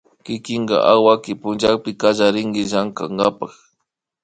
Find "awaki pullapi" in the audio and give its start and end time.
0.93-1.91